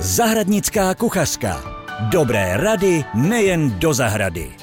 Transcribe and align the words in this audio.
Zahradnická 0.00 0.94
kuchařka. 0.94 1.62
Dobré 2.10 2.56
rady 2.56 3.04
nejen 3.14 3.78
do 3.78 3.94
zahrady. 3.94 4.56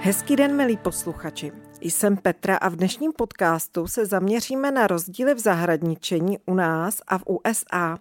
Hezký 0.00 0.36
den, 0.36 0.56
milí 0.56 0.76
posluchači. 0.76 1.52
Jsem 1.80 2.16
Petra 2.16 2.56
a 2.56 2.68
v 2.68 2.76
dnešním 2.76 3.12
podcastu 3.12 3.86
se 3.86 4.06
zaměříme 4.06 4.70
na 4.70 4.86
rozdíly 4.86 5.34
v 5.34 5.38
zahradničení 5.38 6.38
u 6.46 6.54
nás 6.54 7.02
a 7.06 7.18
v 7.18 7.22
USA. 7.26 7.98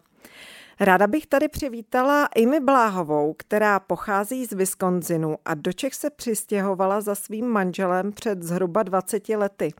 Ráda 0.79 1.07
bych 1.07 1.27
tady 1.27 1.47
přivítala 1.47 2.25
Amy 2.25 2.59
Bláhovou, 2.59 3.35
která 3.37 3.79
pochází 3.79 4.45
z 4.45 4.53
Wisconsinu 4.53 5.37
a 5.45 5.53
do 5.53 5.73
Čech 5.73 5.93
se 5.93 6.09
přistěhovala 6.09 7.01
za 7.01 7.15
svým 7.15 7.45
manželem 7.45 8.11
před 8.11 8.43
zhruba 8.43 8.83
20 8.83 9.29
lety. 9.29 9.73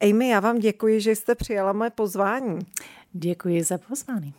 Amy, 0.00 0.28
já 0.28 0.40
vám 0.40 0.58
děkuji, 0.58 1.00
že 1.00 1.16
jste 1.16 1.34
přijala 1.34 1.72
moje 1.72 1.90
pozvání. 1.90 2.58
Děkuji 3.12 3.62
za 3.62 3.78
pozvání. 3.78 4.34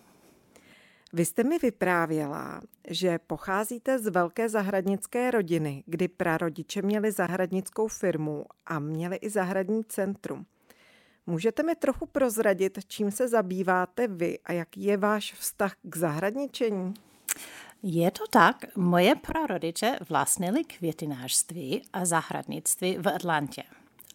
Vy 1.14 1.26
jste 1.26 1.44
mi 1.44 1.58
vyprávěla, 1.60 2.62
že 2.88 3.20
pocházíte 3.28 4.00
z 4.00 4.08
velké 4.08 4.50
zahradnické 4.50 5.32
rodiny, 5.32 5.84
kdy 5.86 6.08
prarodiče 6.08 6.82
měli 6.82 7.12
zahradnickou 7.12 7.88
firmu 7.88 8.46
a 8.66 8.80
měli 8.80 9.16
i 9.16 9.30
zahradní 9.30 9.84
centrum. 9.84 10.46
Můžete 11.28 11.64
mi 11.64 11.76
trochu 11.76 12.06
prozradit, 12.06 12.80
čím 12.88 13.12
se 13.12 13.28
zabýváte 13.28 14.08
vy 14.08 14.40
a 14.40 14.54
jaký 14.54 14.84
je 14.84 14.98
váš 14.98 15.34
vztah 15.34 15.76
k 15.84 15.98
zahradničení? 15.98 16.94
Je 17.84 18.12
to 18.12 18.24
tak, 18.30 18.78
moje 18.78 19.16
prarodiče 19.16 20.00
vlastnili 20.10 20.64
květinářství 20.64 21.82
a 21.94 22.06
zahradnictví 22.06 22.98
v 22.98 23.08
Atlantě. 23.08 23.64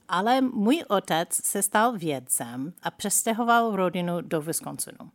Ale 0.08 0.40
můj 0.40 0.84
otec 0.88 1.28
se 1.32 1.62
stal 1.62 1.98
vědcem 1.98 2.72
a 2.82 2.90
přestěhoval 2.90 3.76
rodinu 3.76 4.20
do 4.20 4.42
Wisconsinu. 4.42 5.10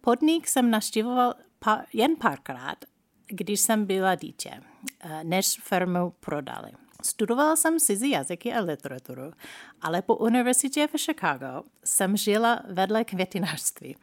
Podnik 0.00 0.48
jsem 0.48 0.70
naštěvoval 0.70 1.34
jen 1.92 2.16
párkrát, 2.16 2.76
když 3.26 3.60
jsem 3.60 3.86
byla 3.86 4.14
dítě, 4.14 4.50
eh, 5.00 5.24
než 5.24 5.60
firmu 5.62 6.10
prodali. 6.20 6.72
Studovala 7.02 7.56
jsem 7.56 7.78
cizí 7.78 8.10
jazyky 8.10 8.52
a 8.54 8.60
literaturu, 8.60 9.32
ale 9.82 10.02
po 10.02 10.16
univerzitě 10.16 10.86
v 10.86 10.98
Chicago 10.98 11.62
jsem 11.84 12.16
žila 12.16 12.62
vedle 12.68 13.04
květinářství, 13.04 13.96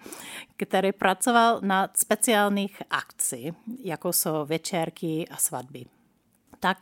který 0.58 0.92
pracoval 0.92 1.59
na 1.62 1.90
speciálních 1.95 2.81
akcí, 2.90 3.53
jako 3.84 4.14
jsou 4.14 4.45
večerky 4.45 5.28
a 5.31 5.38
svatby. 5.38 5.86
Tak 6.59 6.78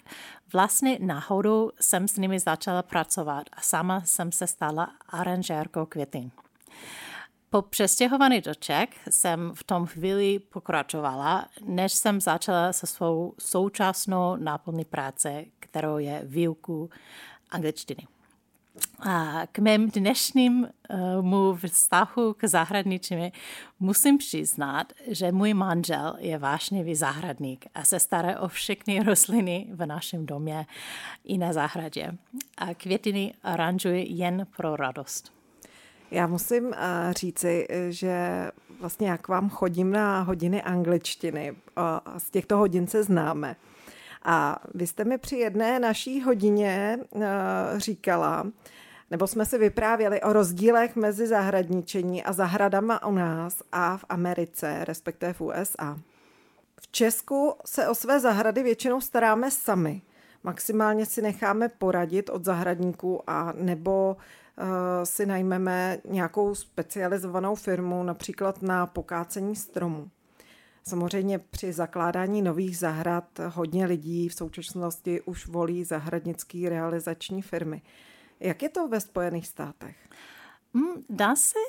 vlastně 0.54 0.98
náhodou 1.02 1.72
jsem 1.80 2.08
s 2.08 2.18
nimi 2.18 2.40
začala 2.40 2.84
pracovat 2.84 3.48
a 3.54 3.62
sama 3.62 4.02
jsem 4.06 4.32
se 4.32 4.48
stala 4.48 4.92
aranžérkou 5.10 5.86
květin. 5.86 6.32
Po 7.50 7.62
přestěhovaní 7.62 8.42
do 8.42 8.54
Čech 8.54 8.90
jsem 9.10 9.52
v 9.56 9.64
tom 9.64 9.86
chvíli 9.86 10.40
pokračovala, 10.40 11.46
než 11.66 11.94
jsem 11.94 12.22
začala 12.22 12.74
se 12.74 12.88
svou 12.88 13.34
současnou 13.40 14.36
náplní 14.36 14.86
práce, 14.86 15.46
kterou 15.60 15.98
je 15.98 16.22
výuku 16.26 16.90
angličtiny. 17.52 18.08
A 19.00 19.42
k 19.52 19.60
mém 19.60 19.90
dnešnímu 19.90 20.68
uh, 21.22 21.58
vztahu 21.58 22.34
k 22.34 22.44
zahradničím 22.44 23.32
musím 23.80 24.18
přiznat, 24.18 24.94
že 25.08 25.32
můj 25.32 25.54
manžel 25.54 26.16
je 26.20 26.38
vášnivý 26.38 26.96
zahradník 26.96 27.66
a 27.74 27.84
se 27.84 28.00
stará 28.00 28.40
o 28.40 28.48
všechny 28.48 29.04
rostliny 29.04 29.68
v 29.72 29.86
našem 29.86 30.26
domě 30.26 30.66
i 31.24 31.38
na 31.38 31.54
zahradě. 31.54 32.12
A 32.58 32.74
květiny 32.74 33.34
aranžuje 33.44 34.04
jen 34.04 34.48
pro 34.58 34.76
radost. 34.76 35.36
Já 36.16 36.28
musím 36.28 36.66
uh, 36.66 36.74
říci, 37.12 37.68
že 37.90 38.48
vlastně 38.80 39.10
jak 39.10 39.28
vám 39.28 39.50
chodím 39.50 39.92
na 39.92 40.22
hodiny 40.22 40.62
angličtiny, 40.62 41.52
uh, 41.52 42.18
z 42.18 42.30
těchto 42.30 42.58
hodin 42.58 42.88
se 42.88 43.04
známe. 43.04 43.56
A 44.24 44.60
vy 44.74 44.88
jste 44.88 45.04
mi 45.04 45.18
při 45.18 45.36
jedné 45.36 45.80
naší 45.80 46.22
hodině 46.22 47.00
uh, 47.10 47.24
říkala, 47.78 48.48
nebo 49.12 49.28
jsme 49.28 49.46
si 49.46 49.58
vyprávěli 49.58 50.22
o 50.22 50.34
rozdílech 50.34 50.96
mezi 50.96 51.28
zahradničení 51.28 52.24
a 52.24 52.34
zahradama 52.34 53.06
u 53.06 53.12
nás 53.12 53.62
a 53.72 53.98
v 53.98 54.06
Americe, 54.10 54.86
respektive 54.86 55.34
v 55.34 55.42
USA. 55.42 56.00
V 56.82 56.92
Česku 56.92 57.54
se 57.66 57.88
o 57.88 57.96
své 57.96 58.20
zahrady 58.20 58.64
většinou 58.64 59.02
staráme 59.02 59.52
sami. 59.52 60.02
Maximálně 60.44 61.06
si 61.06 61.22
necháme 61.22 61.70
poradit 61.70 62.30
od 62.30 62.46
zahradníků 62.46 63.30
a 63.30 63.54
nebo 63.56 64.18
si 65.04 65.26
najmeme 65.26 65.98
nějakou 66.10 66.56
specializovanou 66.56 67.56
firmu, 67.56 68.04
například 68.04 68.62
na 68.62 68.88
pokácení 68.88 69.56
stromů. 69.56 70.10
Samozřejmě 70.88 71.40
při 71.40 71.74
zakládání 71.74 72.42
nových 72.42 72.78
zahrad 72.78 73.40
hodně 73.48 73.86
lidí 73.86 74.30
v 74.30 74.34
současnosti 74.34 75.22
už 75.22 75.48
volí 75.48 75.84
zahradnické 75.84 76.70
realizační 76.70 77.42
firmy. 77.42 77.82
Jak 78.40 78.64
je 78.64 78.70
to 78.70 78.88
ve 78.88 79.00
Spojených 79.00 79.48
státech? 79.48 79.96
Hmm, 80.74 81.04
dá 81.10 81.36
se 81.36 81.60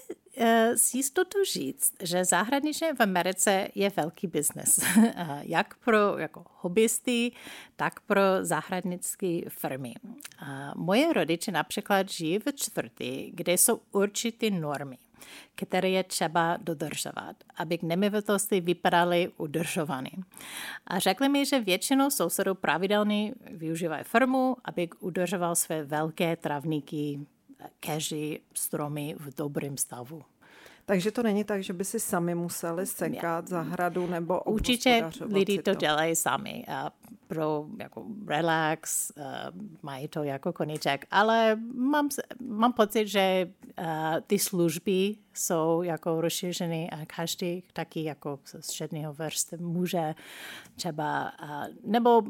s 0.77 0.95
jistotou 0.95 1.45
říct, 1.45 1.93
že 2.03 2.25
zahradničení 2.25 2.97
v 2.97 3.01
Americe 3.01 3.69
je 3.75 3.91
velký 3.97 4.27
biznes. 4.27 4.81
Jak 5.43 5.75
pro 5.75 6.19
jako 6.19 6.45
hobbysty, 6.61 7.33
tak 7.77 8.01
pro 8.01 8.23
zahradnické 8.41 9.41
firmy. 9.49 9.95
Uh, 10.05 10.49
moje 10.75 11.13
rodiče 11.13 11.53
například 11.53 12.09
žijí 12.09 12.39
v 12.39 12.53
čtvrti, 12.55 13.31
kde 13.35 13.53
jsou 13.53 13.81
určité 13.93 14.51
normy 14.51 14.99
které 15.55 15.89
je 15.89 16.05
třeba 16.05 16.59
dodržovat, 16.63 17.37
aby 17.57 17.79
nemovitosti 17.83 18.61
vypadaly 18.61 19.33
udržované. 19.37 20.11
A 20.87 20.99
řekli 20.99 21.29
mi, 21.29 21.47
že 21.47 21.61
většinou 21.61 22.11
sousedů 22.11 22.55
pravidelně 22.55 23.35
využívají 23.51 24.05
firmu, 24.05 24.57
aby 24.65 24.89
udržoval 25.01 25.55
své 25.55 25.85
velké 25.85 26.37
travníky, 26.37 27.21
keži, 27.81 28.41
stromy 28.55 29.15
v 29.19 29.35
dobrém 29.35 29.77
stavu. 29.77 30.23
Takže 30.87 31.11
to 31.11 31.23
není 31.23 31.45
tak, 31.45 31.63
že 31.63 31.73
by 31.73 31.85
si 31.85 32.01
sami 32.01 32.35
museli 32.35 32.87
sekat 32.87 33.49
zahradu 33.49 34.07
nebo 34.07 34.41
Určitě 34.43 35.11
lidi 35.33 35.63
to 35.63 35.75
dělají 35.75 36.17
sami 36.17 36.65
a 36.69 36.93
pro 37.27 37.67
jako 37.79 38.05
relax, 38.27 39.13
uh, 39.17 39.25
mají 39.83 40.09
to 40.09 40.23
jako 40.23 40.53
koníček, 40.53 41.07
ale 41.11 41.57
mám, 41.75 42.09
mám 42.41 42.73
pocit, 42.73 43.09
že 43.09 43.51
uh, 43.79 43.85
ty 44.27 44.39
služby 44.39 45.15
jsou 45.35 45.83
jako 45.83 46.21
rozšířené 46.21 46.87
a 46.87 47.07
každý 47.07 47.63
taky 47.73 48.05
jako 48.05 48.39
z 48.45 48.65
středního 48.65 49.13
vrst 49.13 49.53
může 49.53 50.15
třeba, 50.77 51.33
uh, 51.43 51.67
nebo 51.85 52.23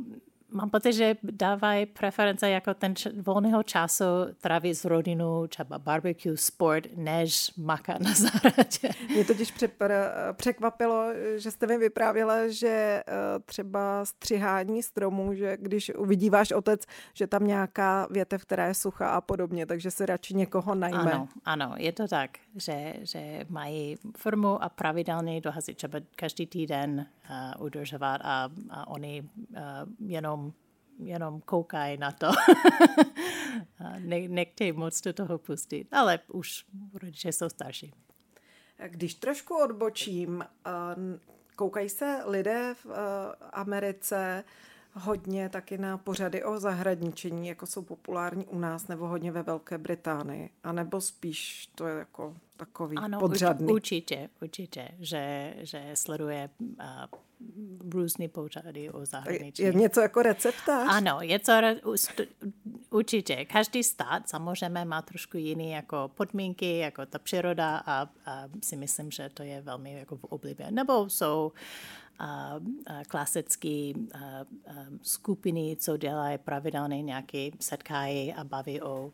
mám 0.50 0.70
pocit, 0.70 0.92
že 0.92 1.16
dávají 1.22 1.86
preference 1.86 2.50
jako 2.50 2.74
ten 2.74 2.94
volného 3.22 3.62
času 3.62 4.04
trávit 4.40 4.78
s 4.78 4.84
rodinou, 4.84 5.46
třeba 5.46 5.78
barbecue, 5.78 6.36
sport, 6.36 6.86
než 6.96 7.52
makat 7.56 8.00
na 8.00 8.14
zahradě. 8.14 8.88
Mě 9.14 9.24
totiž 9.24 9.54
překvapilo, 10.32 11.04
že 11.36 11.50
jste 11.50 11.66
mi 11.66 11.78
vyprávěla, 11.78 12.48
že 12.48 12.68
eh, 12.68 13.02
třeba 13.44 14.04
střihání 14.04 14.82
stromů, 14.82 15.34
že 15.34 15.56
když 15.60 15.92
uvidí 15.94 16.30
váš 16.30 16.52
otec, 16.52 16.82
že 17.14 17.26
tam 17.26 17.46
nějaká 17.46 18.06
větev, 18.10 18.42
která 18.42 18.66
je 18.66 18.74
suchá 18.74 19.10
a 19.10 19.20
podobně, 19.20 19.66
takže 19.66 19.90
se 19.90 20.06
radši 20.06 20.34
někoho 20.34 20.74
najme. 20.74 21.12
Ano, 21.12 21.28
ano, 21.44 21.74
je 21.76 21.92
to 21.92 22.08
tak, 22.08 22.30
že, 22.54 22.94
že 23.02 23.46
mají 23.48 23.96
firmu 24.16 24.62
a 24.62 24.68
pravidelně 24.68 25.40
dohazí 25.40 25.74
třeba 25.74 25.98
každý 26.16 26.46
týden 26.46 27.06
uh, 27.30 27.64
udržovat 27.64 28.20
a, 28.24 28.48
a 28.70 28.88
oni 28.88 29.22
uh, 29.22 29.56
jenom 29.98 30.35
jenom 30.98 31.40
koukají 31.40 31.98
na 31.98 32.12
to. 32.12 32.30
ne, 33.98 34.28
nechtějí 34.28 34.72
moc 34.72 35.00
do 35.00 35.12
toho 35.12 35.38
pustit, 35.38 35.94
ale 35.94 36.18
už 36.28 36.64
rodiče 36.94 37.32
jsou 37.32 37.48
starší. 37.48 37.92
Když 38.88 39.14
trošku 39.14 39.56
odbočím, 39.64 40.44
koukají 41.56 41.88
se 41.88 42.20
lidé 42.26 42.74
v 42.84 42.86
Americe 43.52 44.44
hodně 44.96 45.48
taky 45.48 45.78
na 45.78 45.98
pořady 45.98 46.44
o 46.44 46.60
zahradničení, 46.60 47.48
jako 47.48 47.66
jsou 47.66 47.82
populární 47.82 48.46
u 48.46 48.58
nás, 48.58 48.88
nebo 48.88 49.06
hodně 49.06 49.32
ve 49.32 49.42
Velké 49.42 49.78
Británii, 49.78 50.50
anebo 50.64 51.00
spíš 51.00 51.70
to 51.74 51.86
je 51.86 51.98
jako 51.98 52.36
takový 52.56 52.96
ano, 52.96 53.20
podřadný. 53.20 53.72
určitě, 53.72 54.28
určitě, 54.42 54.88
že, 54.98 55.54
že 55.58 55.90
sleduje 55.94 56.50
uh, 56.60 56.76
různé 57.90 58.28
pořady 58.28 58.90
o 58.90 59.06
zahraničí. 59.06 59.62
Je 59.62 59.72
něco 59.72 60.00
jako 60.00 60.22
receptář? 60.22 60.88
Ano, 60.90 61.18
je 61.20 61.38
to 61.38 61.52
určitě. 62.90 63.44
Každý 63.44 63.84
stát 63.84 64.28
samozřejmě 64.28 64.84
má 64.84 65.02
trošku 65.02 65.36
jiný 65.36 65.70
jako 65.70 66.10
podmínky, 66.14 66.78
jako 66.78 67.06
ta 67.06 67.18
příroda 67.18 67.82
a, 67.86 68.08
a 68.26 68.48
si 68.62 68.76
myslím, 68.76 69.10
že 69.10 69.28
to 69.34 69.42
je 69.42 69.60
velmi 69.62 69.98
jako 69.98 70.16
v 70.16 70.24
oblibě. 70.24 70.70
Nebo 70.70 71.10
jsou 71.10 71.52
klasické 73.08 73.92
skupiny, 75.02 75.76
co 75.78 75.96
dělají 75.96 76.38
pravidelně 76.38 77.02
nějaké 77.02 77.48
setkání 77.60 78.34
a 78.34 78.44
baví 78.44 78.82
o... 78.82 79.12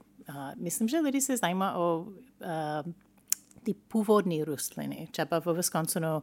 myslím, 0.56 0.88
že 0.88 1.00
lidi 1.00 1.20
se 1.20 1.36
zajímají 1.36 1.72
o 1.76 2.06
ty 3.62 3.74
původní 3.74 4.44
rostliny. 4.44 5.08
Třeba 5.10 5.40
v 5.40 5.46
Wisconsinu, 5.46 6.22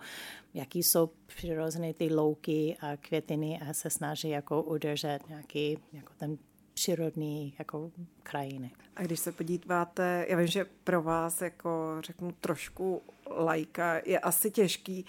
jaký 0.53 0.83
jsou 0.83 1.09
přirozené 1.25 1.93
ty 1.93 2.13
louky 2.13 2.77
a 2.81 2.97
květiny 2.97 3.59
a 3.69 3.73
se 3.73 3.89
snaží 3.89 4.29
jako 4.29 4.63
udržet 4.63 5.19
nějaký 5.29 5.77
jako 5.93 6.13
ten 6.17 6.37
přírodní 6.73 7.53
jako 7.59 7.91
krajiny. 8.23 8.71
A 8.95 9.03
když 9.03 9.19
se 9.19 9.31
podíváte, 9.31 10.25
já 10.29 10.37
vím, 10.37 10.47
že 10.47 10.65
pro 10.83 11.01
vás 11.01 11.41
jako 11.41 11.97
řeknu 11.99 12.31
trošku 12.31 13.01
lajka 13.29 14.01
je 14.05 14.19
asi 14.19 14.51
těžký 14.51 15.05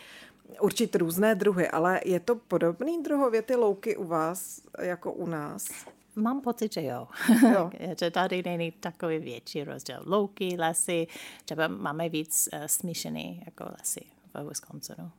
určit 0.60 0.96
různé 0.96 1.34
druhy, 1.34 1.68
ale 1.68 2.00
je 2.04 2.20
to 2.20 2.36
podobný 2.36 3.02
druhově 3.02 3.42
ty 3.42 3.54
louky 3.54 3.96
u 3.96 4.04
vás 4.04 4.60
jako 4.80 5.12
u 5.12 5.26
nás? 5.26 5.68
Mám 6.16 6.40
pocit, 6.40 6.72
že 6.72 6.82
jo. 6.82 7.08
jo. 7.52 7.70
že 8.00 8.10
tady 8.10 8.42
není 8.42 8.72
takový 8.72 9.18
větší 9.18 9.64
rozdíl. 9.64 10.02
Louky, 10.06 10.56
lesy, 10.58 11.06
třeba 11.44 11.68
máme 11.68 12.08
víc 12.08 12.48
uh, 12.52 12.64
smíšený 12.66 13.42
jako 13.46 13.64
lesy 13.78 14.00
v 14.34 14.48
Wisconsinu. 14.48 15.10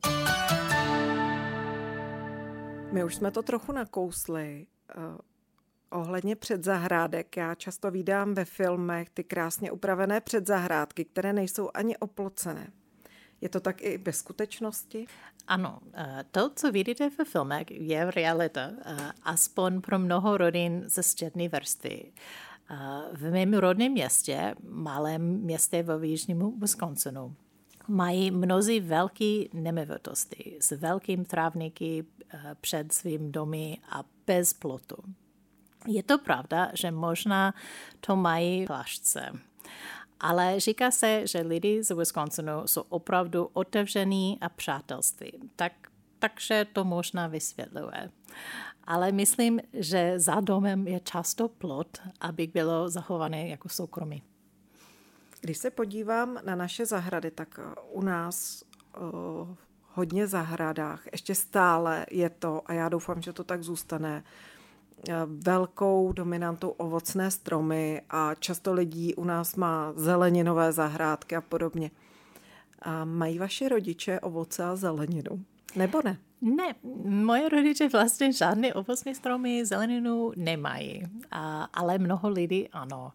My 2.91 3.03
už 3.03 3.15
jsme 3.15 3.31
to 3.31 3.41
trochu 3.41 3.71
nakousli. 3.71 4.67
Uh, 4.97 5.17
ohledně 5.91 6.35
předzahrádek. 6.35 7.37
Já 7.37 7.55
často 7.55 7.91
vídám 7.91 8.33
ve 8.33 8.45
filmech 8.45 9.09
ty 9.09 9.23
krásně 9.23 9.71
upravené 9.71 10.21
předzahrádky, 10.21 11.05
které 11.05 11.33
nejsou 11.33 11.69
ani 11.73 11.97
oplocené. 11.97 12.71
Je 13.41 13.49
to 13.49 13.59
tak 13.59 13.81
i 13.81 13.97
ve 13.97 14.13
skutečnosti? 14.13 15.05
Ano, 15.47 15.79
eh, 15.93 16.25
to, 16.31 16.51
co 16.55 16.71
vidíte 16.71 17.09
ve 17.17 17.25
filmech, 17.25 17.71
je 17.71 18.11
realita, 18.11 18.71
eh, 18.85 19.11
aspoň 19.23 19.81
pro 19.81 19.99
mnoho 19.99 20.37
rodin 20.37 20.83
ze 20.85 21.03
střední 21.03 21.47
vrstvy. 21.47 22.03
Eh, 22.69 22.75
v 23.13 23.31
mém 23.31 23.53
rodném 23.53 23.91
městě, 23.91 24.55
malém 24.69 25.21
městě 25.21 25.83
ve 25.83 26.07
jižním 26.07 26.59
Wisconsinu, 26.59 27.35
mají 27.87 28.31
mnozí 28.31 28.79
velké 28.79 29.43
nemovitosti 29.53 30.57
s 30.59 30.71
velkým 30.71 31.25
trávníky 31.25 32.05
před 32.61 32.93
svým 32.93 33.31
domy 33.31 33.77
a 33.89 34.03
bez 34.27 34.53
plotu. 34.53 34.97
Je 35.87 36.03
to 36.03 36.17
pravda, 36.17 36.71
že 36.73 36.91
možná 36.91 37.53
to 37.99 38.15
mají 38.15 38.65
plášce. 38.65 39.31
Ale 40.21 40.59
říká 40.59 40.91
se, 40.91 41.27
že 41.27 41.41
lidi 41.41 41.83
z 41.83 41.95
Wisconsinu 41.95 42.51
jsou 42.65 42.81
opravdu 42.81 43.49
otevření 43.53 44.37
a 44.41 44.49
přátelství. 44.49 45.31
Tak, 45.55 45.73
takže 46.19 46.65
to 46.73 46.83
možná 46.83 47.27
vysvětluje. 47.27 48.11
Ale 48.83 49.11
myslím, 49.11 49.59
že 49.73 50.19
za 50.19 50.39
domem 50.39 50.87
je 50.87 50.99
často 50.99 51.47
plot, 51.47 51.97
aby 52.19 52.47
bylo 52.47 52.89
zachované 52.89 53.47
jako 53.47 53.69
soukromí. 53.69 54.23
Když 55.41 55.57
se 55.57 55.71
podívám 55.71 56.39
na 56.45 56.55
naše 56.55 56.85
zahrady, 56.85 57.31
tak 57.31 57.59
u 57.91 58.01
nás 58.01 58.63
uh, 58.97 59.55
hodně 59.93 60.27
zahradách 60.27 61.03
ještě 61.11 61.35
stále 61.35 62.05
je 62.11 62.29
to, 62.29 62.61
a 62.65 62.73
já 62.73 62.89
doufám, 62.89 63.21
že 63.21 63.33
to 63.33 63.43
tak 63.43 63.63
zůstane, 63.63 64.23
Eh, 64.23 64.25
velkou 65.25 66.11
dominantou 66.13 66.69
ovocné 66.69 67.31
stromy 67.31 68.01
a 68.09 68.35
často 68.35 68.73
lidí 68.73 69.15
u 69.15 69.23
nás 69.23 69.55
má 69.55 69.93
zeleninové 69.95 70.71
zahrádky 70.71 71.35
a 71.35 71.41
podobně. 71.41 71.91
A 72.81 73.05
mají 73.05 73.39
vaše 73.39 73.69
rodiče 73.69 74.19
ovoce 74.19 74.63
a 74.63 74.75
zeleninu? 74.75 75.45
Nebo 75.75 76.01
ne? 76.05 76.17
Ne, 76.41 76.75
moje 77.05 77.49
rodiče 77.49 77.89
vlastně 77.89 78.33
žádné 78.33 78.73
ovocné 78.73 79.15
stromy, 79.15 79.65
zeleninu 79.65 80.31
nemají, 80.35 81.03
a, 81.31 81.63
ale 81.63 81.97
mnoho 81.97 82.29
lidí 82.29 82.69
ano. 82.69 83.11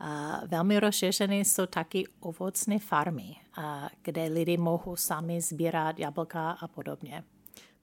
A 0.00 0.40
velmi 0.46 0.80
rozšířené 0.80 1.36
jsou 1.36 1.66
taky 1.66 2.04
ovocné 2.20 2.78
farmy, 2.78 3.36
a, 3.56 3.88
kde 4.02 4.24
lidi 4.24 4.56
mohou 4.56 4.96
sami 4.96 5.40
sbírat 5.40 5.98
jablka 5.98 6.50
a 6.50 6.68
podobně. 6.68 7.24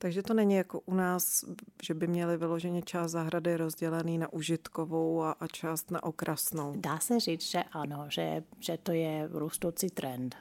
Takže 0.03 0.23
to 0.23 0.33
není 0.33 0.55
jako 0.55 0.79
u 0.79 0.94
nás, 0.94 1.45
že 1.83 1.94
by 1.94 2.07
měli 2.07 2.38
vyloženě 2.38 2.81
část 2.81 3.11
zahrady 3.11 3.57
rozdělený 3.57 4.17
na 4.17 4.33
užitkovou 4.33 5.21
a, 5.21 5.31
a 5.31 5.47
část 5.47 5.91
na 5.91 6.03
okrasnou. 6.03 6.73
Dá 6.75 7.00
se 7.00 7.19
říct, 7.19 7.41
že 7.41 7.63
ano, 7.71 8.05
že, 8.09 8.44
že 8.59 8.77
to 8.83 8.91
je 8.91 9.29
rostoucí 9.31 9.89
trend. 9.89 10.35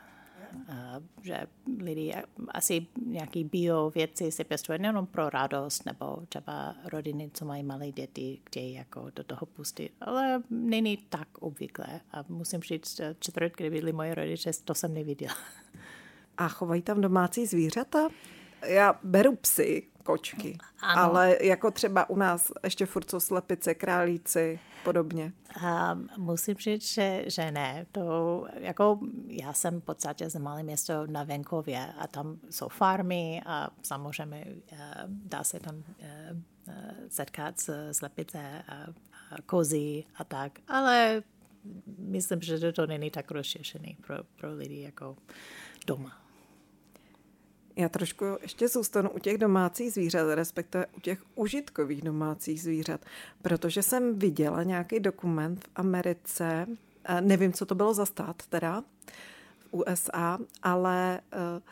Uh, 0.69 0.75
že 1.23 1.47
lidi 1.79 2.15
asi 2.49 2.87
nějaký 3.07 3.45
bio 3.45 3.91
věci 3.91 4.33
si 4.33 4.45
pěstují 4.45 4.79
nejenom 4.79 5.07
pro 5.07 5.31
radost, 5.31 5.87
nebo 5.87 6.19
třeba 6.29 6.75
rodiny, 6.85 7.31
co 7.35 7.45
mají 7.45 7.63
malé 7.63 7.91
děti, 7.91 8.41
chtějí 8.47 8.75
jako 8.75 9.11
do 9.17 9.25
toho 9.25 9.47
pustit, 9.47 9.93
ale 10.01 10.43
není 10.51 10.97
tak 10.97 11.29
obvyklé. 11.39 12.01
A 12.13 12.25
musím 12.29 12.61
říct, 12.61 13.01
čtvrt, 13.19 13.53
kdy 13.57 13.71
byli 13.71 13.93
moje 13.93 14.15
rodiče, 14.15 14.51
to 14.65 14.75
jsem 14.75 14.95
neviděla. 14.95 15.37
A 16.37 16.49
chovají 16.49 16.83
tam 16.83 17.01
domácí 17.01 17.47
zvířata? 17.47 18.09
Já 18.65 19.01
beru 19.03 19.37
psy, 19.37 19.83
kočky, 20.03 20.59
ano. 20.81 21.03
ale 21.03 21.37
jako 21.41 21.71
třeba 21.71 22.11
u 22.11 22.17
nás 22.17 22.53
ještě 22.65 22.87
furt 22.87 23.11
jsou 23.11 23.21
slepice, 23.21 23.75
králíci, 23.75 24.61
podobně. 24.85 25.33
A 25.65 25.99
musím 26.17 26.55
říct, 26.55 26.93
že, 26.93 27.25
že 27.27 27.51
ne. 27.51 27.87
To, 27.93 28.47
jako 28.55 28.99
já 29.27 29.53
jsem 29.53 29.81
v 29.81 29.85
podstatě 29.85 30.31
z 30.31 30.39
malé 30.39 30.63
město 30.63 31.07
na 31.07 31.25
venkově 31.25 31.93
a 31.99 32.07
tam 32.07 32.39
jsou 32.51 32.69
farmy 32.69 33.43
a 33.47 33.71
samozřejmě 33.83 34.47
eh, 34.73 34.79
dá 35.07 35.45
se 35.45 35.61
tam 35.61 35.83
eh, 36.01 36.37
eh, 36.69 36.95
setkat 37.09 37.61
s 37.61 37.93
slepice 37.93 38.63
a, 38.69 38.75
a 39.31 39.43
kozy 39.47 40.05
a 40.15 40.25
tak, 40.25 40.59
ale 40.69 41.23
myslím, 41.99 42.41
že 42.43 42.73
to 42.73 42.87
není 42.87 43.11
tak 43.11 43.31
rozšířený 43.31 43.97
pro, 44.07 44.17
pro 44.37 44.55
lidi 44.55 44.81
jako 44.81 45.17
doma. 45.87 46.23
Já 47.77 47.89
trošku 47.89 48.25
ještě 48.43 48.69
zůstanu 48.69 49.11
u 49.11 49.19
těch 49.19 49.39
domácích 49.39 49.93
zvířat, 49.93 50.35
respektive 50.35 50.87
u 50.97 51.01
těch 51.01 51.23
užitkových 51.35 52.03
domácích 52.03 52.63
zvířat, 52.63 53.01
protože 53.43 53.83
jsem 53.83 54.19
viděla 54.19 54.63
nějaký 54.63 55.01
dokument 55.01 55.65
v 55.65 55.69
Americe, 55.77 56.67
nevím, 57.21 57.53
co 57.53 57.67
to 57.67 57.75
bylo 57.75 57.95
za 57.95 58.07
stát 58.07 58.43
teda, 58.49 58.85
v 59.59 59.75
USA, 59.75 60.39
ale 60.63 61.21
eh, 61.33 61.63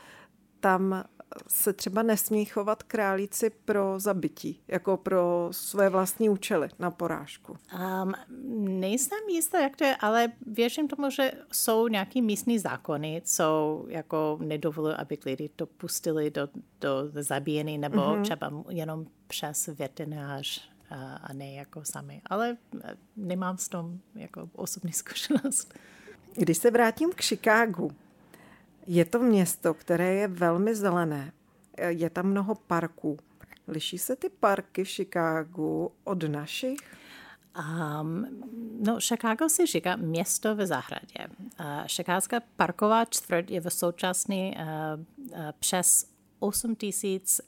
tam 0.60 1.04
se 1.48 1.72
třeba 1.72 2.02
nesmí 2.02 2.44
chovat 2.44 2.82
králíci 2.82 3.50
pro 3.50 4.00
zabití, 4.00 4.60
jako 4.68 4.96
pro 4.96 5.48
své 5.50 5.88
vlastní 5.88 6.28
účely 6.28 6.68
na 6.78 6.90
porážku? 6.90 7.56
Um, 8.02 8.12
nejsem 8.80 9.18
jistá, 9.28 9.60
jak 9.60 9.76
to 9.76 9.84
je, 9.84 9.96
ale 9.96 10.32
věřím 10.46 10.88
tomu, 10.88 11.10
že 11.10 11.32
jsou 11.52 11.88
nějaký 11.88 12.22
místní 12.22 12.58
zákony, 12.58 13.22
co 13.24 13.84
jako 13.88 14.38
nedovolují, 14.40 14.94
aby 14.94 15.18
lidi 15.26 15.50
to 15.56 15.66
pustili 15.66 16.30
do, 16.30 16.48
do 16.80 17.22
zabíjení 17.22 17.78
nebo 17.78 17.96
mm-hmm. 17.96 18.22
třeba 18.22 18.50
jenom 18.68 19.06
přes 19.26 19.66
veterinář 19.66 20.70
a, 20.90 21.14
a 21.16 21.32
ne 21.32 21.52
jako 21.52 21.84
sami. 21.84 22.22
Ale 22.26 22.56
eh, 22.84 22.96
nemám 23.16 23.58
s 23.58 23.68
tom 23.68 23.98
jako 24.14 24.50
osobní 24.52 24.92
zkušenost. 25.02 25.74
Když 26.34 26.58
se 26.58 26.70
vrátím 26.70 27.10
k 27.12 27.22
Chicagu, 27.22 27.90
je 28.86 29.04
to 29.04 29.18
město, 29.18 29.74
které 29.74 30.14
je 30.14 30.28
velmi 30.28 30.74
zelené. 30.74 31.32
Je 31.88 32.10
tam 32.10 32.26
mnoho 32.26 32.54
parků. 32.54 33.18
Liší 33.68 33.98
se 33.98 34.16
ty 34.16 34.28
parky 34.28 34.84
v 34.84 34.88
Chicagu 34.88 35.92
od 36.04 36.22
našich? 36.22 36.78
Um, 37.58 38.26
no, 38.80 39.00
Chicago 39.00 39.48
si 39.48 39.66
říká 39.66 39.96
město 39.96 40.54
ve 40.54 40.66
zahradě. 40.66 41.26
Uh, 41.60 42.38
parková 42.56 43.04
čtvrt 43.04 43.50
je 43.50 43.60
v 43.60 43.70
současné 43.70 44.50
uh, 44.50 44.54
uh, 45.30 45.36
přes 45.58 46.10
8 46.38 46.74
tisíc 46.74 47.40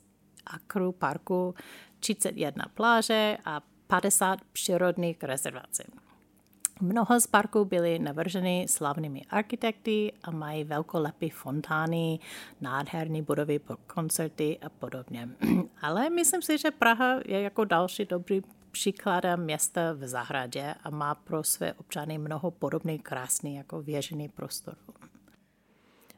akrů 0.46 0.92
parku, 0.92 1.54
31 2.00 2.64
pláže 2.74 3.36
a 3.44 3.60
50 3.86 4.38
přírodních 4.52 5.22
rezervací. 5.22 5.82
Mnoho 6.80 7.20
z 7.20 7.26
parků 7.26 7.64
byly 7.64 7.98
navrženy 7.98 8.66
slavnými 8.68 9.22
architekty 9.30 10.12
a 10.22 10.30
mají 10.30 10.64
velkolepé 10.64 11.28
fontány, 11.30 12.18
nádherné 12.60 13.22
budovy 13.22 13.58
pro 13.58 13.76
koncerty 13.76 14.58
a 14.62 14.68
podobně. 14.68 15.28
Ale 15.82 16.10
myslím 16.10 16.42
si, 16.42 16.58
že 16.58 16.70
Praha 16.70 17.20
je 17.26 17.40
jako 17.40 17.64
další 17.64 18.04
dobrý 18.04 18.42
příkladem 18.70 19.44
města 19.44 19.92
v 19.92 20.08
zahradě 20.08 20.74
a 20.84 20.90
má 20.90 21.14
pro 21.14 21.44
své 21.44 21.72
občany 21.72 22.18
mnoho 22.18 22.50
podobných 22.50 23.02
krásných 23.02 23.56
jako 23.56 23.82
věžený 23.82 24.28
prostorů. 24.28 24.78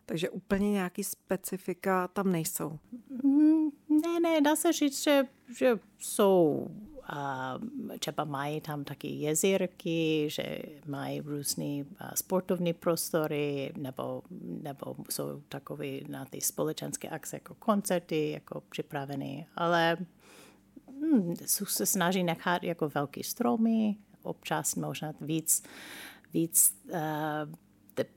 Takže 0.06 0.30
úplně 0.30 0.70
nějaký 0.70 1.04
specifika 1.04 2.08
tam 2.08 2.32
nejsou? 2.32 2.78
Mm, 3.24 3.68
ne, 3.88 4.20
ne, 4.22 4.40
dá 4.40 4.56
se 4.56 4.72
říct, 4.72 5.02
že, 5.02 5.24
že 5.58 5.78
jsou 5.98 6.68
a 7.06 7.54
třeba 7.98 8.24
mají 8.24 8.60
tam 8.60 8.84
taky 8.84 9.08
jezírky, 9.08 10.26
že 10.30 10.58
mají 10.86 11.20
různé 11.20 11.84
sportovní 12.14 12.72
prostory, 12.72 13.72
nebo, 13.76 14.22
nebo 14.62 14.96
jsou 15.10 15.42
takové 15.48 15.86
na 16.08 16.24
ty 16.24 16.40
společenské 16.40 17.08
akce 17.08 17.36
jako 17.36 17.54
koncerty, 17.54 18.30
jako 18.30 18.60
připravené, 18.60 19.46
ale 19.56 19.96
hm, 20.90 21.34
se 21.46 21.86
snaží 21.86 22.22
nechat 22.22 22.62
jako 22.62 22.88
velký 22.88 23.22
stromy, 23.22 23.96
občas 24.22 24.74
možná 24.74 25.12
víc, 25.20 25.62
víc 26.34 26.76
uh, 26.84 26.98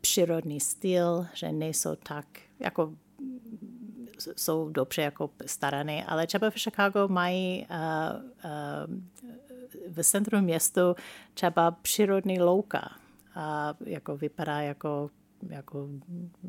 přírodní 0.02 0.60
styl, 0.60 1.26
že 1.34 1.52
nejsou 1.52 1.96
tak 1.96 2.26
jako 2.60 2.94
jsou 4.36 4.70
dobře 4.70 5.02
jako 5.02 5.30
starané, 5.46 6.06
ale 6.06 6.28
třeba 6.28 6.50
v 6.50 6.60
Chicago 6.60 7.08
mají 7.08 7.68
uh, 7.70 8.22
uh, 8.46 9.94
v 9.94 10.04
centru 10.04 10.42
městu 10.42 10.96
třeba 11.34 11.72
přírodní 11.72 12.42
louka. 12.42 12.92
A 13.36 13.74
jako 13.86 14.18
vypadá 14.18 14.62
jako 14.62 15.10
jako, 15.50 15.88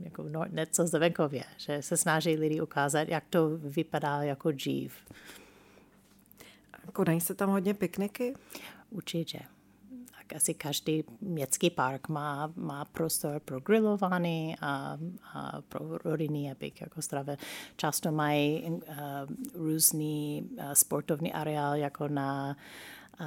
jako 0.03 0.23
no, 0.23 0.45
něco 0.49 0.87
z 0.87 0.99
venkově, 0.99 1.45
že 1.57 1.83
se 1.83 1.97
snaží 1.97 2.37
lidi 2.37 2.61
ukázat, 2.61 3.09
jak 3.09 3.25
to 3.31 3.49
vypadá 3.57 4.23
jako 4.23 4.53
dřív. 4.53 4.95
Konají 6.93 7.21
se 7.21 7.35
tam 7.35 7.51
hodně 7.51 7.75
pikniky? 7.75 8.35
Určitě 8.91 9.41
asi 10.37 10.55
každý 10.55 11.05
městský 11.21 11.71
park 11.71 12.09
má, 12.09 12.53
má 12.57 12.85
prostor 12.85 13.41
pro 13.45 13.61
grilování 13.61 14.57
a, 14.61 14.99
a 15.35 15.63
pro 15.69 15.99
rodiny, 15.99 16.51
aby 16.51 16.73
jako 16.81 17.03
zdravé. 17.03 17.37
Často 17.77 18.13
mají 18.13 18.63
uh, 18.63 18.83
různý 19.55 20.49
uh, 20.53 20.73
sportovní 20.73 21.33
areál, 21.33 21.75
jako 21.77 22.09
na 22.09 22.57
uh, 23.21 23.27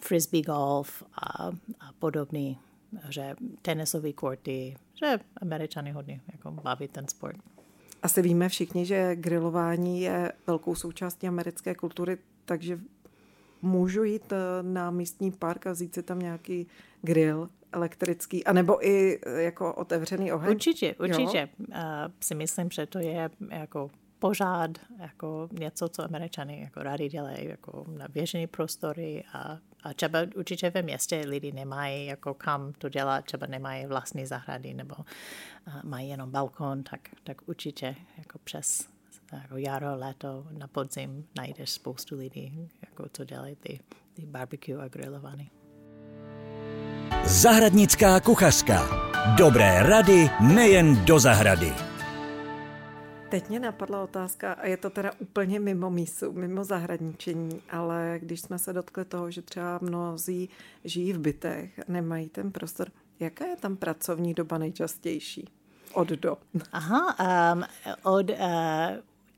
frisbee 0.00 0.42
golf 0.42 1.02
a, 1.14 1.46
a 1.80 1.92
podobný, 1.98 2.58
že 3.08 3.36
tenisové 3.62 4.12
korty, 4.12 4.76
že 4.94 5.18
američany 5.36 5.92
hodně 5.92 6.20
jako 6.32 6.50
baví 6.50 6.88
ten 6.88 7.08
sport. 7.08 7.36
Asi 8.02 8.22
víme 8.22 8.48
všichni, 8.48 8.86
že 8.86 9.16
grilování 9.16 10.00
je 10.00 10.32
velkou 10.46 10.74
součástí 10.74 11.28
americké 11.28 11.74
kultury, 11.74 12.18
takže 12.44 12.78
můžu 13.64 14.02
jít 14.04 14.32
eh, 14.32 14.62
na 14.62 14.90
místní 14.90 15.30
park 15.30 15.66
a 15.66 15.72
vzít 15.72 15.94
si 15.94 16.02
tam 16.02 16.18
nějaký 16.18 16.66
grill 17.02 17.48
elektrický, 17.72 18.44
anebo 18.44 18.86
i 18.86 19.20
eh, 19.26 19.42
jako 19.42 19.74
otevřený 19.74 20.32
oheň? 20.32 20.50
Určitě, 20.50 20.94
určitě. 21.00 21.48
Uh, 21.58 21.74
si 22.20 22.34
myslím, 22.34 22.70
že 22.70 22.86
to 22.86 22.98
je 22.98 23.30
jako 23.50 23.90
pořád 24.18 24.70
jako 24.98 25.48
něco, 25.52 25.88
co 25.88 26.04
američani 26.04 26.60
jako 26.60 26.82
rádi 26.82 27.08
dělají 27.08 27.48
jako 27.48 27.84
na 27.98 28.08
běžné 28.08 28.46
prostory 28.46 29.24
a, 29.32 29.58
a 29.82 29.94
třeba 29.94 30.18
určitě 30.36 30.70
ve 30.70 30.82
městě 30.82 31.24
lidi 31.26 31.52
nemají 31.52 32.06
jako 32.06 32.34
kam 32.34 32.72
to 32.72 32.88
dělat, 32.88 33.24
třeba 33.24 33.46
nemají 33.46 33.86
vlastní 33.86 34.26
zahrady 34.26 34.74
nebo 34.74 34.94
uh, 34.96 35.74
mají 35.84 36.08
jenom 36.08 36.30
balkon, 36.30 36.82
tak, 36.82 37.00
tak 37.24 37.48
určitě 37.48 37.96
jako 38.18 38.38
přes 38.44 38.93
jako 39.42 39.56
jaro, 39.56 39.96
léto, 39.96 40.46
na 40.58 40.68
podzim 40.68 41.26
najdeš 41.36 41.70
spoustu 41.70 42.16
lidí, 42.16 42.68
jako 42.86 43.08
co 43.12 43.24
dělají 43.24 43.56
ty, 43.56 43.80
ty 44.14 44.26
barbecue 44.26 44.82
a 44.82 44.88
grillovany. 44.88 45.50
Zahradnická 47.26 48.20
kuchařka. 48.20 48.88
Dobré 49.36 49.82
rady 49.82 50.30
nejen 50.54 51.04
do 51.04 51.18
zahrady. 51.18 51.72
Teď 53.30 53.48
mě 53.48 53.60
napadla 53.60 54.02
otázka, 54.02 54.52
a 54.52 54.66
je 54.66 54.76
to 54.76 54.90
teda 54.90 55.10
úplně 55.18 55.60
mimo 55.60 55.90
mísu, 55.90 56.32
mimo 56.32 56.64
zahradničení, 56.64 57.62
ale 57.70 58.18
když 58.22 58.40
jsme 58.40 58.58
se 58.58 58.72
dotkli 58.72 59.04
toho, 59.04 59.30
že 59.30 59.42
třeba 59.42 59.78
mnozí 59.82 60.48
žijí 60.84 61.12
v 61.12 61.18
bytech, 61.18 61.80
nemají 61.88 62.28
ten 62.28 62.52
prostor, 62.52 62.88
jaká 63.20 63.46
je 63.46 63.56
tam 63.56 63.76
pracovní 63.76 64.34
doba 64.34 64.58
nejčastější? 64.58 65.48
Od 65.92 66.08
do. 66.08 66.36
Aha, 66.72 67.16
um, 67.54 67.64
od 68.02 68.30
uh, 68.30 68.36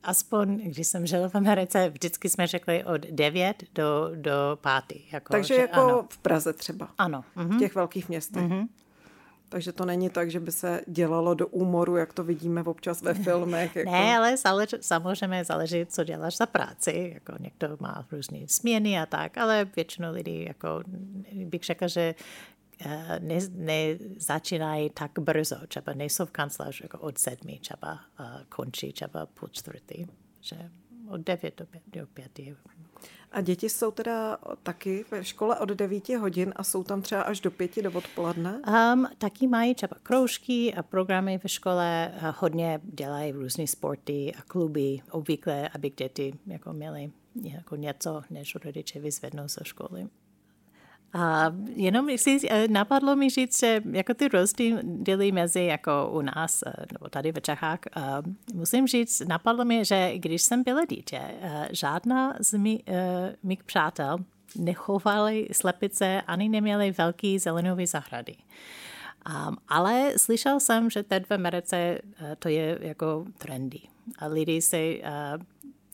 aspoň, 0.06 0.56
když 0.56 0.86
jsem 0.86 1.06
žila 1.06 1.28
v 1.28 1.34
Americe, 1.34 1.88
vždycky 1.88 2.28
jsme 2.28 2.46
řekli 2.46 2.84
od 2.84 3.00
9 3.00 3.64
do, 3.74 4.10
do 4.14 4.58
5. 4.86 5.00
Jako, 5.12 5.32
Takže 5.32 5.54
že, 5.54 5.60
jako 5.60 5.80
ano. 5.80 6.06
v 6.10 6.18
Praze 6.18 6.52
třeba. 6.52 6.88
Ano. 6.98 7.24
Uh-huh. 7.36 7.56
V 7.56 7.58
těch 7.58 7.74
velkých 7.74 8.08
městech. 8.08 8.42
Uh-huh. 8.42 8.68
Takže 9.48 9.72
to 9.72 9.84
není 9.84 10.10
tak, 10.10 10.30
že 10.30 10.40
by 10.40 10.52
se 10.52 10.80
dělalo 10.86 11.34
do 11.34 11.46
úmoru, 11.46 11.96
jak 11.96 12.12
to 12.12 12.24
vidíme 12.24 12.62
občas 12.62 13.02
ve 13.02 13.14
filmech. 13.24 13.76
Jako... 13.76 13.90
Ne, 13.90 14.16
ale 14.16 14.36
zálež, 14.36 14.74
samozřejmě 14.80 15.44
záleží, 15.44 15.86
co 15.86 16.04
děláš 16.04 16.36
za 16.36 16.46
práci. 16.46 17.10
Jako 17.14 17.32
někdo 17.40 17.76
má 17.80 18.06
různé 18.12 18.38
směny 18.46 19.00
a 19.00 19.06
tak, 19.06 19.38
ale 19.38 19.64
většinou 19.76 20.12
lidí, 20.12 20.44
jako 20.44 20.82
bych 21.32 21.62
řekla, 21.62 21.88
že 21.88 22.14
ne, 23.18 23.38
nezačínají 23.50 24.90
tak 24.90 25.18
brzo, 25.18 25.56
třeba 25.68 25.92
nejsou 25.94 26.26
v 26.26 26.30
kanceláři 26.30 26.84
jako 26.84 26.98
od 26.98 27.18
sedmi, 27.18 27.58
třeba 27.60 27.92
uh, 27.92 28.26
končí 28.48 28.92
třeba 28.92 29.26
po 29.26 29.48
čtvrtý, 29.48 30.06
že 30.40 30.70
od 31.08 31.20
devět 31.20 31.58
do, 31.58 31.66
pět, 31.66 31.82
do 31.86 32.06
pěti. 32.06 32.56
A 33.32 33.40
děti 33.40 33.68
jsou 33.68 33.90
teda 33.90 34.38
taky 34.62 35.04
ve 35.10 35.24
škole 35.24 35.58
od 35.58 35.68
9 35.68 36.08
hodin 36.08 36.52
a 36.56 36.64
jsou 36.64 36.84
tam 36.84 37.02
třeba 37.02 37.22
až 37.22 37.40
do 37.40 37.50
pěti 37.50 37.82
do 37.82 37.92
odpoledne? 37.92 38.62
Um, 38.92 39.08
taky 39.18 39.46
mají 39.46 39.74
třeba 39.74 39.96
kroužky 40.02 40.74
a 40.74 40.82
programy 40.82 41.40
ve 41.42 41.48
škole, 41.48 42.12
a 42.20 42.34
hodně 42.38 42.80
dělají 42.82 43.32
různé 43.32 43.66
sporty 43.66 44.34
a 44.38 44.42
kluby, 44.42 45.00
obvykle, 45.10 45.68
aby 45.68 45.90
děti 45.90 46.34
jako 46.46 46.72
měli 46.72 47.12
jako 47.42 47.76
něco, 47.76 48.22
než 48.30 48.54
rodiče 48.54 49.00
vyzvednou 49.00 49.48
ze 49.48 49.64
školy. 49.64 50.08
A 51.16 51.52
jenom 51.74 52.18
si 52.18 52.38
eh, 52.50 52.68
napadlo 52.68 53.16
mi 53.16 53.30
říct, 53.30 53.60
že 53.60 53.82
jako 53.90 54.14
ty 54.14 54.28
rozdíly 54.28 55.32
mezi 55.32 55.64
jako 55.64 56.10
u 56.12 56.20
nás, 56.20 56.62
eh, 56.66 56.72
nebo 56.92 57.08
tady 57.08 57.32
v 57.32 57.40
Čechách, 57.40 57.78
eh, 57.96 58.00
musím 58.54 58.86
říct, 58.86 59.20
napadlo 59.20 59.64
mi, 59.64 59.84
že 59.84 60.12
když 60.18 60.42
jsem 60.42 60.62
byla 60.62 60.84
dítě, 60.84 61.20
žádná 61.70 62.34
z 62.40 62.58
mých 63.42 63.64
přátel 63.64 64.18
nechovali 64.58 65.48
slepice 65.52 66.22
ani 66.26 66.48
neměli 66.48 66.90
velký 66.90 67.38
zelenový 67.38 67.86
zahrady. 67.86 68.36
Um, 69.48 69.56
ale 69.68 70.12
slyšel 70.16 70.60
jsem, 70.60 70.90
že 70.90 71.02
teď 71.02 71.26
v 71.26 71.30
Americe 71.30 71.98
uh, 72.02 72.26
to 72.38 72.48
je 72.48 72.78
jako 72.80 73.24
trendy. 73.38 73.80
A 74.18 74.26
lidi 74.26 74.62
se 74.62 74.76
uh, 74.76 75.42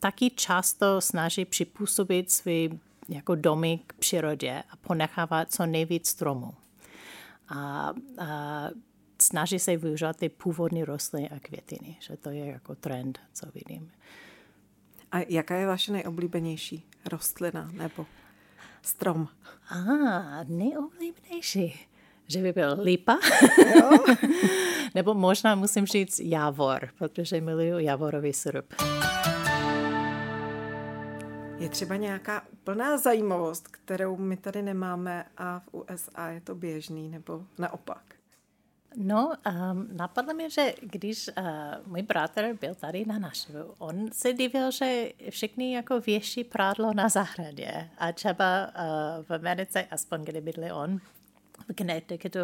taky 0.01 0.31
často 0.31 1.01
snaží 1.01 1.45
připůsobit 1.45 2.31
svý 2.31 2.81
jako 3.09 3.35
domy 3.35 3.81
k 3.87 3.93
přírodě 3.93 4.63
a 4.71 4.77
ponechávat 4.77 5.53
co 5.53 5.67
nejvíc 5.67 6.09
stromů. 6.09 6.55
A, 7.49 7.93
a 8.19 8.69
snaží 9.23 9.59
se 9.59 9.77
využívat 9.77 10.17
ty 10.17 10.29
původní 10.29 10.85
rostliny 10.85 11.31
a 11.31 11.41
květiny, 11.41 11.97
že 12.01 12.17
to 12.17 12.31
je 12.31 12.47
jako 12.47 12.75
trend, 12.75 13.21
co 13.33 13.47
vidím. 13.55 13.93
A 15.13 15.19
jaká 15.29 15.55
je 15.55 15.67
vaše 15.67 15.93
nejoblíbenější 15.93 16.87
rostlina 17.11 17.71
nebo 17.73 18.07
strom? 18.83 19.29
A, 19.69 20.45
nejoblíbenější 20.45 21.87
že 22.33 22.43
by 22.43 22.53
byl 22.53 22.79
lípa. 22.83 23.19
Nebo 24.95 25.15
možná 25.15 25.55
musím 25.55 25.87
říct 25.87 26.21
javor, 26.21 26.89
protože 26.99 27.41
miluju 27.41 27.79
javorový 27.79 28.33
syrup. 28.33 28.75
Je 31.59 31.69
třeba 31.69 31.97
nějaká 31.97 32.47
úplná 32.53 32.99
zajímavost, 32.99 33.69
kterou 33.69 34.17
my 34.17 34.37
tady 34.37 34.63
nemáme 34.63 35.25
a 35.37 35.61
v 35.61 35.75
USA 35.75 36.29
je 36.29 36.41
to 36.41 36.55
běžný, 36.55 37.09
nebo 37.09 37.45
naopak? 37.59 38.03
No, 38.97 39.33
um, 39.73 39.89
napadlo 39.93 40.35
mi, 40.35 40.51
že 40.51 40.75
když 40.81 41.29
uh, 41.29 41.45
můj 41.87 42.03
bratr 42.03 42.57
byl 42.61 42.75
tady 42.75 43.05
na 43.07 43.19
naševu, 43.19 43.75
on 43.79 44.13
se 44.13 44.33
divil, 44.33 44.71
že 44.71 45.09
všichni 45.31 45.75
jako 45.75 46.01
věší 46.01 46.45
prádlo 46.45 46.95
na 46.95 47.09
zahradě. 47.09 47.91
A 47.99 48.13
třeba 48.13 48.67
uh, 48.67 49.25
v 49.25 49.31
Americe, 49.31 49.85
aspoň 49.91 50.25
kde 50.25 50.41
bydli 50.41 50.73
on, 50.73 51.01
Connecticutu 51.79 52.39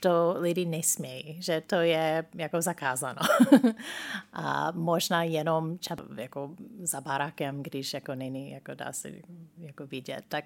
to 0.00 0.34
lidi 0.38 0.64
nesmějí, 0.66 1.42
že 1.42 1.60
to 1.60 1.74
je 1.74 2.24
jako 2.34 2.62
zakázáno. 2.62 3.20
a 4.32 4.70
možná 4.70 5.22
jenom 5.22 5.78
třeba 5.78 6.04
jako 6.16 6.54
za 6.82 7.00
barákem, 7.00 7.62
když 7.62 7.94
jako 7.94 8.14
není, 8.14 8.50
jako 8.50 8.74
dá 8.74 8.92
se 8.92 9.12
jako 9.58 9.86
vidět, 9.86 10.24
tak 10.28 10.44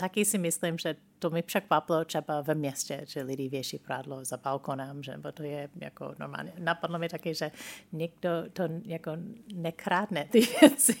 taky 0.00 0.24
si 0.24 0.38
myslím, 0.38 0.78
že 0.78 0.96
to 1.18 1.30
mi 1.30 1.42
překvapilo 1.42 2.04
třeba 2.04 2.40
ve 2.40 2.54
městě, 2.54 3.00
že 3.06 3.22
lidi 3.22 3.48
věší 3.48 3.78
prádlo 3.78 4.24
za 4.24 4.36
balkonem, 4.36 5.02
že 5.02 5.14
to 5.34 5.42
je 5.42 5.68
jako 5.80 6.14
normálně. 6.18 6.52
Napadlo 6.58 6.98
mi 6.98 7.08
taky, 7.08 7.34
že 7.34 7.50
někdo 7.92 8.30
to 8.52 8.62
jako 8.84 9.10
nekrádne 9.54 10.24
ty 10.24 10.40
věci. 10.60 10.94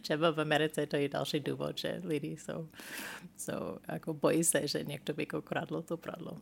třeba 0.00 0.30
v 0.30 0.40
Americe 0.40 0.86
to 0.86 0.96
je 0.96 1.08
další 1.08 1.40
důvod, 1.40 1.78
že 1.78 2.00
lidi 2.04 2.36
jsou, 2.36 2.68
jsou 3.36 3.78
jako 3.88 4.14
bojí 4.14 4.44
se, 4.44 4.68
že 4.68 4.84
někdo 4.84 5.14
by 5.14 5.22
jako 5.22 5.42
kradlo 5.42 5.82
to 5.82 5.96
prádlo. 5.96 6.38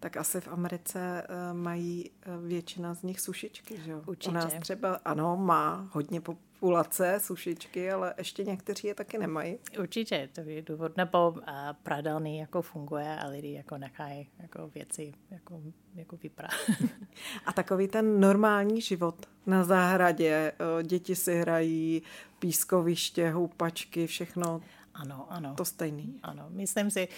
Tak 0.00 0.16
asi 0.16 0.40
v 0.40 0.48
Americe 0.48 1.26
uh, 1.28 1.58
mají 1.58 2.10
uh, 2.10 2.46
většina 2.46 2.94
z 2.94 3.02
nich 3.02 3.20
sušičky, 3.20 3.80
že 3.84 3.90
jo? 3.90 4.02
Určitě. 4.06 4.30
U 4.30 4.34
nás 4.34 4.54
třeba, 4.60 5.00
ano, 5.04 5.36
má 5.36 5.88
hodně 5.92 6.20
populace 6.20 7.20
sušičky, 7.20 7.90
ale 7.90 8.14
ještě 8.18 8.44
někteří 8.44 8.86
je 8.86 8.94
taky 8.94 9.18
nemají. 9.18 9.58
Určitě, 9.80 10.28
to 10.32 10.40
je 10.40 10.62
důvod, 10.62 10.96
nebo 10.96 11.30
uh, 11.30 11.42
pradelný 11.82 12.38
jako 12.38 12.62
funguje 12.62 13.16
a 13.16 13.28
lidi 13.28 13.52
jako 13.52 13.78
nechají 13.78 14.28
jako 14.38 14.68
věci 14.68 15.12
jako, 15.30 15.62
jako 15.94 16.16
vyprá. 16.16 16.48
a 17.46 17.52
takový 17.52 17.88
ten 17.88 18.20
normální 18.20 18.80
život 18.80 19.26
na 19.46 19.64
zahradě, 19.64 20.52
děti 20.82 21.16
si 21.16 21.34
hrají, 21.34 22.02
pískoviště, 22.38 23.30
houpačky, 23.30 24.06
všechno. 24.06 24.60
Ano, 25.00 25.26
ano. 25.30 25.54
To 25.54 25.64
stejný. 25.64 26.20
Ano, 26.22 26.46
myslím 26.48 26.90
si, 26.90 27.08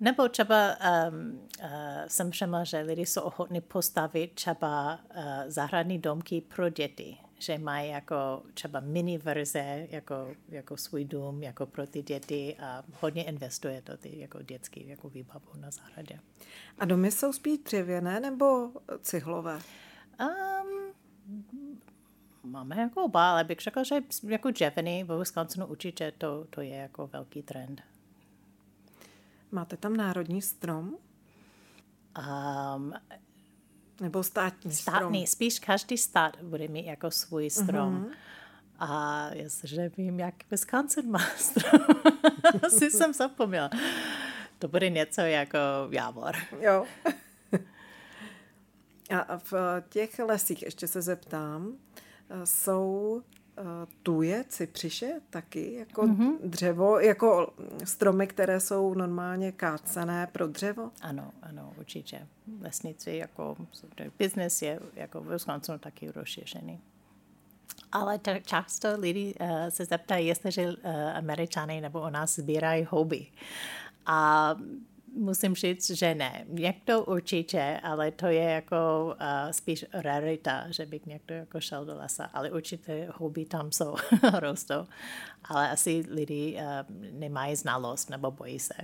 nebo 0.00 0.28
třeba 0.28 0.76
um, 1.10 1.40
uh, 1.60 1.68
jsem 2.06 2.30
přemla, 2.30 2.64
že 2.64 2.80
lidi 2.80 3.06
jsou 3.06 3.20
ochotní 3.20 3.60
postavit 3.60 4.32
třeba 4.34 4.94
uh, 4.94 5.24
zahradní 5.46 5.98
domky 5.98 6.40
pro 6.40 6.68
děti, 6.68 7.18
že 7.38 7.58
mají 7.58 7.90
jako 7.90 8.42
třeba 8.54 8.80
mini 8.80 9.18
verze 9.18 9.86
jako, 9.90 10.14
jako 10.48 10.76
svůj 10.76 11.04
dům, 11.04 11.42
jako 11.42 11.66
pro 11.66 11.86
ty 11.86 12.02
děti 12.02 12.56
a 12.60 12.82
hodně 13.00 13.24
investuje 13.24 13.82
do 13.86 13.96
ty 13.96 14.18
jako 14.18 14.42
dětský 14.42 14.88
jako 14.88 15.08
výbavu 15.08 15.50
na 15.56 15.70
zahradě. 15.70 16.18
A 16.78 16.84
domy 16.84 17.10
jsou 17.10 17.32
spíš 17.32 17.58
dřevěné 17.58 18.20
nebo 18.20 18.70
cihlové? 19.00 19.58
Um, 20.20 20.61
máme 22.42 22.76
jako 22.76 23.04
oba, 23.04 23.30
ale 23.30 23.44
bych 23.44 23.58
řekla, 23.58 23.82
že 23.82 23.94
jako 24.28 24.50
dřevěný 24.50 25.04
ve 25.04 25.18
Wisconsinu 25.18 25.66
určitě 25.66 26.12
to, 26.18 26.46
to 26.50 26.60
je 26.60 26.76
jako 26.76 27.06
velký 27.06 27.42
trend. 27.42 27.82
Máte 29.52 29.76
tam 29.76 29.96
národní 29.96 30.42
strom? 30.42 30.94
Um, 32.18 32.94
Nebo 34.00 34.22
státní, 34.22 34.72
státní 34.72 35.26
strom? 35.26 35.26
Spíš 35.26 35.58
každý 35.58 35.98
stát 35.98 36.42
bude 36.42 36.68
mít 36.68 36.86
jako 36.86 37.10
svůj 37.10 37.50
strom. 37.50 38.04
Mm-hmm. 38.04 38.14
A 38.78 39.28
jestliže 39.32 39.90
vím, 39.96 40.20
jak 40.20 40.34
Wisconsin 40.50 41.10
má 41.10 41.26
strom, 41.36 41.80
asi 42.66 42.90
jsem 42.90 43.12
zapomněla. 43.12 43.70
To 44.58 44.68
bude 44.68 44.90
něco 44.90 45.20
jako 45.20 45.58
jávor. 45.90 46.36
Jo. 46.60 46.86
A 49.28 49.38
v 49.38 49.82
těch 49.88 50.18
lesích, 50.18 50.62
ještě 50.62 50.86
se 50.86 51.02
zeptám, 51.02 51.76
jsou 52.44 53.22
tuje, 54.02 54.44
cypřiše 54.48 55.20
taky, 55.30 55.74
jako 55.74 56.02
mm-hmm. 56.02 56.36
dřevo, 56.44 57.00
jako 57.00 57.52
stromy, 57.84 58.26
které 58.26 58.60
jsou 58.60 58.94
normálně 58.94 59.52
kácené 59.52 60.26
pro 60.32 60.46
dřevo? 60.46 60.90
Ano, 61.00 61.32
ano, 61.42 61.72
určitě. 61.78 62.26
Lesnictví 62.60 63.16
jako 63.16 63.56
biznes 64.18 64.62
je 64.62 64.80
jako 64.94 65.20
v 65.20 65.28
Wisconsinu 65.28 65.78
taky 65.78 66.10
rozšířený. 66.10 66.80
Ale 67.92 68.20
často 68.44 68.88
lidi 68.98 69.34
uh, 69.40 69.48
se 69.68 69.84
zeptají, 69.84 70.26
jestliže 70.26 70.68
uh, 70.68 70.74
američané 71.14 71.80
nebo 71.80 72.06
u 72.06 72.10
nás 72.10 72.34
sbírají 72.34 72.86
houby. 72.90 73.26
A 74.06 74.54
musím 75.14 75.54
říct, 75.54 75.90
že 75.90 76.14
ne. 76.14 76.44
Někdo 76.48 77.04
určitě, 77.04 77.80
ale 77.82 78.10
to 78.10 78.26
je 78.26 78.42
jako 78.42 78.76
uh, 79.20 79.50
spíš 79.50 79.84
rarita, 79.92 80.64
že 80.70 80.86
by 80.86 81.00
někdo 81.06 81.34
jako 81.34 81.60
šel 81.60 81.84
do 81.84 81.96
lesa, 81.96 82.24
ale 82.24 82.50
určitě 82.50 83.08
houby 83.14 83.44
tam 83.44 83.72
jsou, 83.72 83.96
rostou. 84.38 84.86
Ale 85.44 85.70
asi 85.70 86.04
lidi 86.08 86.58
uh, 86.58 86.96
nemají 87.12 87.56
znalost 87.56 88.10
nebo 88.10 88.30
bojí 88.30 88.58
se. 88.58 88.74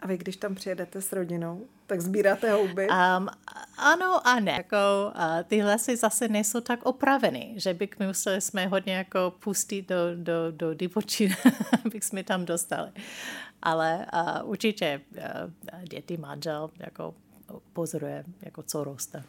A 0.00 0.06
vy, 0.06 0.18
když 0.18 0.36
tam 0.36 0.54
přijedete 0.54 1.02
s 1.02 1.12
rodinou, 1.12 1.66
tak 1.86 2.00
sbíráte 2.00 2.52
houby? 2.52 2.88
Um, 2.88 3.28
ano 3.78 4.26
a 4.26 4.40
ne. 4.40 4.52
Jako, 4.52 4.76
uh, 5.14 5.42
ty 5.46 5.64
lesy 5.64 5.96
zase 5.96 6.28
nejsou 6.28 6.60
tak 6.60 6.82
opravený, 6.82 7.54
že 7.56 7.74
bych 7.74 7.98
museli 7.98 8.40
jsme 8.40 8.66
hodně 8.66 8.94
jako 8.94 9.34
pustit 9.38 9.88
do, 9.88 9.96
do, 10.14 10.50
do 10.50 10.74
divočiny, 10.74 11.36
abych 11.84 12.04
jsme 12.04 12.24
tam 12.24 12.44
dostali. 12.44 12.90
Ale 13.62 14.06
uh, 14.12 14.50
určitě 14.50 15.00
uh, 15.10 15.82
děti, 15.82 16.16
manžel 16.16 16.70
jako 16.78 17.14
pozoruje, 17.72 18.24
jako 18.42 18.62
co 18.62 18.84
roste. 18.84 19.24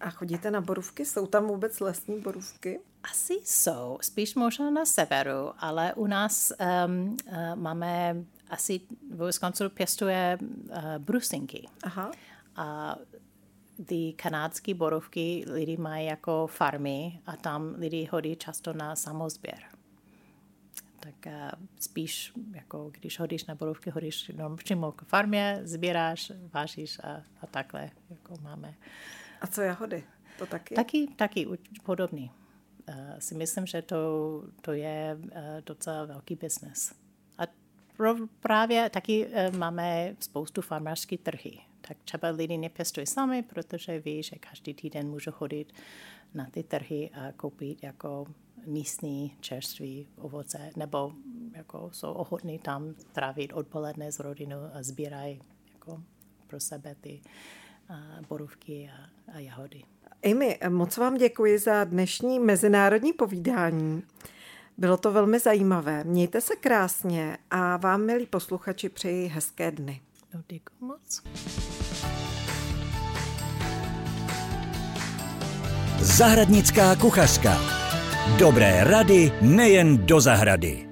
A 0.00 0.10
chodíte 0.10 0.50
na 0.50 0.60
borůvky? 0.60 1.04
Jsou 1.04 1.26
tam 1.26 1.46
vůbec 1.46 1.80
lesní 1.80 2.20
borůvky? 2.20 2.80
Asi 3.10 3.34
jsou, 3.44 3.98
spíš 4.00 4.34
možná 4.34 4.70
na 4.70 4.84
severu, 4.84 5.52
ale 5.58 5.94
u 5.94 6.06
nás 6.06 6.52
um, 6.86 7.16
uh, 7.26 7.36
máme 7.54 8.16
asi 8.52 8.80
v 9.10 9.26
Wisconsinu 9.26 9.70
pěstuje 9.70 10.38
uh, 10.40 10.98
brusinky. 10.98 11.68
Aha. 11.82 12.10
A 12.56 12.96
ty 13.86 14.12
kanádské 14.12 14.74
borovky 14.74 15.44
lidi 15.46 15.76
mají 15.76 16.06
jako 16.06 16.46
farmy 16.46 17.20
a 17.26 17.36
tam 17.36 17.74
lidi 17.78 18.08
hodí 18.12 18.36
často 18.36 18.72
na 18.72 18.96
samozběr. 18.96 19.58
Tak 21.00 21.14
uh, 21.26 21.32
spíš, 21.80 22.32
jako 22.54 22.90
když 23.00 23.18
hodíš 23.18 23.44
na 23.44 23.54
borovky, 23.54 23.90
hodíš 23.90 24.30
no, 24.36 24.56
přímo 24.56 24.92
k 24.92 25.02
farmě, 25.02 25.60
sbíráš, 25.64 26.32
vážíš 26.52 26.98
a, 26.98 27.22
a 27.42 27.46
takhle 27.46 27.90
jako 28.10 28.34
máme. 28.42 28.74
A 29.40 29.46
co 29.46 29.62
jahody? 29.62 30.04
To 30.38 30.46
taky? 30.46 30.74
Taky, 30.74 31.06
taky 31.16 31.46
podobný. 31.82 32.30
Uh, 32.88 32.94
si 33.18 33.34
myslím, 33.34 33.66
že 33.66 33.82
to, 33.82 33.96
to 34.60 34.72
je 34.72 35.18
uh, 35.20 35.30
docela 35.66 36.04
velký 36.04 36.34
biznes. 36.34 37.01
A 37.98 38.16
právě 38.40 38.90
taky 38.90 39.26
uh, 39.26 39.56
máme 39.56 40.16
spoustu 40.20 40.62
farmářských 40.62 41.20
trhy. 41.20 41.58
Tak 41.88 41.96
třeba 42.04 42.28
lidi 42.28 42.58
nepěstují 42.58 43.06
sami, 43.06 43.42
protože 43.42 43.98
ví, 44.00 44.22
že 44.22 44.36
každý 44.36 44.74
týden 44.74 45.08
můžu 45.08 45.30
chodit 45.30 45.72
na 46.34 46.46
ty 46.50 46.62
trhy 46.62 47.10
a 47.14 47.32
koupit 47.32 47.82
jako 47.82 48.26
místní 48.66 49.36
čerství 49.40 50.08
ovoce, 50.18 50.70
nebo 50.76 51.12
jako 51.54 51.90
jsou 51.92 52.12
ochotní 52.12 52.58
tam 52.58 52.94
trávit 53.12 53.52
odpoledne 53.52 54.12
s 54.12 54.20
rodinou 54.20 54.60
a 54.72 54.82
sbírají 54.82 55.42
jako 55.72 56.02
pro 56.46 56.60
sebe 56.60 56.94
ty 57.00 57.20
uh, 57.90 57.96
borůvky 58.28 58.90
a, 58.98 59.32
a 59.32 59.38
jahody. 59.38 59.82
Amy, 60.30 60.58
moc 60.68 60.96
vám 60.96 61.16
děkuji 61.16 61.58
za 61.58 61.84
dnešní 61.84 62.38
mezinárodní 62.38 63.12
povídání. 63.12 64.02
Bylo 64.82 64.96
to 64.96 65.12
velmi 65.12 65.38
zajímavé. 65.38 66.04
Mějte 66.04 66.40
se 66.40 66.56
krásně 66.56 67.38
a 67.50 67.76
vám, 67.76 68.06
milí 68.06 68.26
posluchači, 68.26 68.88
přeji 68.88 69.28
hezké 69.28 69.70
dny. 69.70 70.00
No, 70.34 70.40
děkuji 70.48 70.74
moc. 70.80 71.22
Zahradnická 76.00 76.96
kuchařka. 76.96 77.58
Dobré 78.38 78.84
rady 78.84 79.32
nejen 79.40 80.06
do 80.06 80.20
zahrady. 80.20 80.91